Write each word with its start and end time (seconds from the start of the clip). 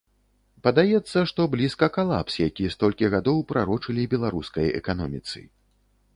Падаецца, 0.67 1.17
што 1.31 1.45
блізка 1.55 1.89
калапс, 1.97 2.39
які 2.47 2.73
столькі 2.77 3.11
гадоў 3.17 3.37
прарочылі 3.53 4.09
беларускай 4.17 4.67
эканоміцы. 4.83 5.39